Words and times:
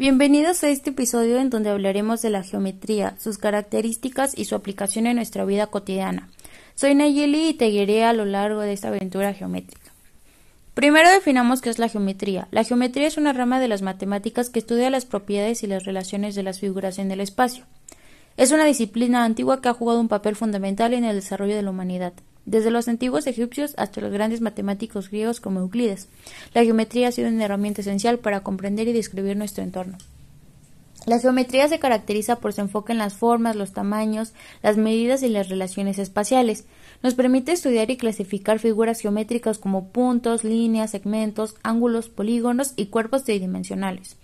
Bienvenidos 0.00 0.64
a 0.64 0.70
este 0.70 0.88
episodio 0.88 1.38
en 1.38 1.50
donde 1.50 1.68
hablaremos 1.68 2.22
de 2.22 2.30
la 2.30 2.42
geometría, 2.42 3.16
sus 3.18 3.36
características 3.36 4.32
y 4.34 4.46
su 4.46 4.54
aplicación 4.54 5.06
en 5.06 5.16
nuestra 5.16 5.44
vida 5.44 5.66
cotidiana. 5.66 6.30
Soy 6.74 6.94
Nayeli 6.94 7.48
y 7.48 7.52
te 7.52 7.66
guiaré 7.66 8.04
a 8.04 8.14
lo 8.14 8.24
largo 8.24 8.60
de 8.60 8.72
esta 8.72 8.88
aventura 8.88 9.34
geométrica. 9.34 9.92
Primero 10.72 11.10
definamos 11.10 11.60
qué 11.60 11.68
es 11.68 11.78
la 11.78 11.90
geometría. 11.90 12.48
La 12.50 12.64
geometría 12.64 13.08
es 13.08 13.18
una 13.18 13.34
rama 13.34 13.60
de 13.60 13.68
las 13.68 13.82
matemáticas 13.82 14.48
que 14.48 14.60
estudia 14.60 14.88
las 14.88 15.04
propiedades 15.04 15.62
y 15.64 15.66
las 15.66 15.84
relaciones 15.84 16.34
de 16.34 16.44
las 16.44 16.60
figuras 16.60 16.98
en 16.98 17.10
el 17.10 17.20
espacio. 17.20 17.66
Es 18.38 18.52
una 18.52 18.64
disciplina 18.64 19.22
antigua 19.22 19.60
que 19.60 19.68
ha 19.68 19.74
jugado 19.74 20.00
un 20.00 20.08
papel 20.08 20.34
fundamental 20.34 20.94
en 20.94 21.04
el 21.04 21.16
desarrollo 21.16 21.56
de 21.56 21.62
la 21.62 21.72
humanidad 21.72 22.14
desde 22.50 22.72
los 22.72 22.88
antiguos 22.88 23.28
egipcios 23.28 23.74
hasta 23.76 24.00
los 24.00 24.12
grandes 24.12 24.40
matemáticos 24.40 25.08
griegos 25.08 25.40
como 25.40 25.60
Euclides. 25.60 26.08
La 26.52 26.64
geometría 26.64 27.08
ha 27.08 27.12
sido 27.12 27.28
una 27.28 27.44
herramienta 27.44 27.80
esencial 27.80 28.18
para 28.18 28.42
comprender 28.42 28.88
y 28.88 28.92
describir 28.92 29.36
nuestro 29.36 29.62
entorno. 29.62 29.96
La 31.06 31.18
geometría 31.18 31.68
se 31.68 31.78
caracteriza 31.78 32.40
por 32.40 32.52
su 32.52 32.60
enfoque 32.60 32.92
en 32.92 32.98
las 32.98 33.14
formas, 33.14 33.56
los 33.56 33.72
tamaños, 33.72 34.32
las 34.62 34.76
medidas 34.76 35.22
y 35.22 35.28
las 35.28 35.48
relaciones 35.48 35.98
espaciales. 35.98 36.64
Nos 37.02 37.14
permite 37.14 37.52
estudiar 37.52 37.90
y 37.90 37.96
clasificar 37.96 38.58
figuras 38.58 39.00
geométricas 39.00 39.58
como 39.58 39.88
puntos, 39.88 40.44
líneas, 40.44 40.90
segmentos, 40.90 41.54
ángulos, 41.62 42.08
polígonos 42.08 42.74
y 42.76 42.86
cuerpos 42.86 43.24
tridimensionales. 43.24 44.16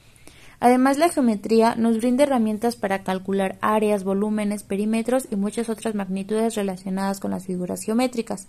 Además, 0.59 0.99
la 0.99 1.11
geometría 1.11 1.75
nos 1.75 1.99
brinda 1.99 2.25
herramientas 2.25 2.77
para 2.77 3.03
calcular 3.03 3.59
áreas, 3.61 4.05
volúmenes, 4.05 4.63
perímetros 4.63 5.29
y 5.31 5.37
muchas 5.37 5.69
otras 5.69 5.95
magnitudes 5.95 6.55
relacionadas 6.55 7.21
con 7.21 7.31
las 7.31 7.45
figuras 7.47 7.83
geométricas. 7.83 8.49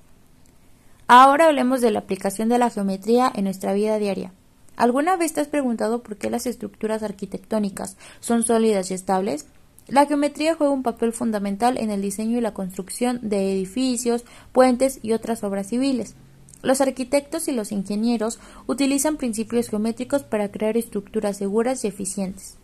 Ahora 1.07 1.45
hablemos 1.47 1.81
de 1.81 1.91
la 1.91 1.99
aplicación 1.99 2.49
de 2.49 2.57
la 2.57 2.69
geometría 2.69 3.31
en 3.33 3.45
nuestra 3.45 3.73
vida 3.73 3.97
diaria. 3.97 4.33
¿Alguna 4.75 5.17
vez 5.17 5.33
te 5.33 5.41
has 5.41 5.47
preguntado 5.47 6.03
por 6.03 6.17
qué 6.17 6.29
las 6.29 6.45
estructuras 6.45 7.01
arquitectónicas 7.01 7.97
son 8.19 8.43
sólidas 8.43 8.91
y 8.91 8.93
estables? 8.93 9.47
La 9.87 10.05
geometría 10.05 10.53
juega 10.55 10.73
un 10.73 10.83
papel 10.83 11.13
fundamental 11.13 11.77
en 11.77 11.91
el 11.91 12.01
diseño 12.01 12.37
y 12.37 12.41
la 12.41 12.53
construcción 12.53 13.19
de 13.23 13.53
edificios, 13.53 14.25
puentes 14.51 14.99
y 15.01 15.13
otras 15.13 15.43
obras 15.43 15.67
civiles. 15.67 16.15
Los 16.61 16.81
arquitectos 16.81 17.47
y 17.47 17.51
los 17.51 17.71
ingenieros 17.71 18.39
utilizan 18.65 19.17
principios 19.17 19.69
geométricos 19.69 20.23
para 20.23 20.51
crear 20.51 20.77
estructuras 20.77 21.37
seguras 21.37 21.83
y 21.83 21.87
eficientes. 21.87 22.55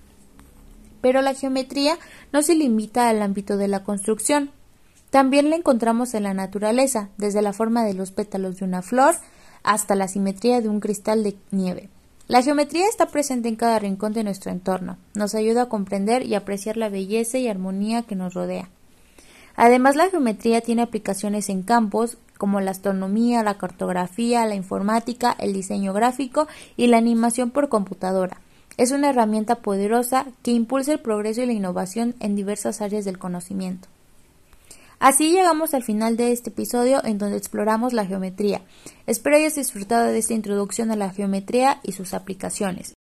Pero 1.02 1.22
la 1.22 1.34
geometría 1.34 1.98
no 2.32 2.42
se 2.42 2.56
limita 2.56 3.10
al 3.10 3.22
ámbito 3.22 3.58
de 3.58 3.68
la 3.68 3.84
construcción. 3.84 4.52
También 5.10 5.50
la 5.50 5.58
encontramos 5.58 6.14
en 6.14 6.24
la 6.24 6.34
naturaleza, 6.34 7.10
desde 7.18 7.42
la 7.42 7.54
forma 7.54 7.84
de 7.84 7.94
los 7.94 8.12
pétalos 8.12 8.58
de 8.58 8.66
una 8.66 8.82
flor 8.82 9.16
hasta 9.64 9.96
la 9.96 10.08
simetría 10.08 10.62
de 10.62 10.70
un 10.70 10.80
cristal 10.80 11.24
de 11.24 11.36
nieve. 11.52 11.90
La 12.28 12.42
geometría 12.42 12.88
está 12.88 13.08
presente 13.08 13.50
en 13.50 13.58
cada 13.58 13.80
rincón 13.80 14.14
de 14.14 14.24
nuestro 14.24 14.50
entorno, 14.52 14.98
nos 15.14 15.36
ayuda 15.36 15.64
a 15.64 15.70
comprender 15.70 16.26
y 16.26 16.36
apreciar 16.36 16.78
la 16.78 16.90
belleza 16.90 17.38
y 17.38 17.48
armonía 17.48 18.04
que 18.04 18.16
nos 18.16 18.34
rodea. 18.34 18.70
Además, 19.56 19.96
la 19.96 20.10
geometría 20.10 20.62
tiene 20.62 20.82
aplicaciones 20.82 21.50
en 21.50 21.64
campos 21.64 22.18
como 22.38 22.60
la 22.60 22.72
astronomía, 22.72 23.44
la 23.44 23.58
cartografía, 23.58 24.46
la 24.46 24.56
informática, 24.56 25.36
el 25.40 25.54
diseño 25.54 25.94
gráfico 25.94 26.48
y 26.76 26.88
la 26.88 26.98
animación 26.98 27.52
por 27.52 27.70
computadora. 27.70 28.42
Es 28.78 28.92
una 28.92 29.10
herramienta 29.10 29.56
poderosa 29.56 30.26
que 30.42 30.52
impulsa 30.52 30.94
el 30.94 31.00
progreso 31.00 31.44
y 31.44 31.46
la 31.46 31.54
innovación 31.54 32.16
en 32.20 32.36
diversas 32.36 32.82
áreas 32.82 33.06
del 33.06 33.20
conocimiento. 33.20 33.88
Así 35.00 35.32
llegamos 35.32 35.74
al 35.74 35.84
final 35.84 36.18
de 36.18 36.32
este 36.32 36.50
episodio 36.50 37.04
en 37.04 37.18
donde 37.18 37.38
exploramos 37.38 37.94
la 37.94 38.06
geometría. 38.06 38.62
Espero 39.06 39.36
hayas 39.36 39.56
disfrutado 39.56 40.08
de 40.08 40.18
esta 40.18 40.34
introducción 40.34 40.92
a 40.92 40.96
la 40.96 41.12
geometría 41.12 41.82
y 41.84 41.92
sus 41.92 42.14
aplicaciones. 42.14 42.94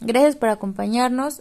Gracias 0.00 0.36
por 0.36 0.48
acompañarnos 0.48 1.34